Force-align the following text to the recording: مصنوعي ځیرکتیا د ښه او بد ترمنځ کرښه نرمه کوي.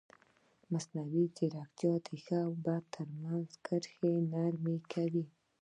مصنوعي 0.71 1.25
ځیرکتیا 1.35 1.93
د 2.05 2.07
ښه 2.23 2.37
او 2.47 2.51
بد 2.65 2.83
ترمنځ 2.95 3.49
کرښه 3.65 4.11
نرمه 4.31 4.75
کوي. 4.93 5.25